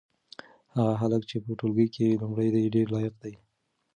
[0.77, 3.33] هغه هلک چې په ټولګي کې لومړی دی ډېر لایق دی.